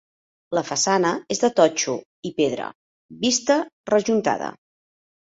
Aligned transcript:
La 0.57 0.61
façana 0.67 1.09
és 1.35 1.41
de 1.43 1.49
totxo 1.59 1.93
i 2.29 2.31
pedra 2.39 2.69
vista 3.25 3.59
rejuntada. 3.91 4.49